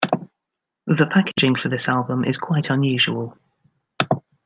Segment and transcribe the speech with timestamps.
[0.87, 3.37] The packaging for this album is quite unusual.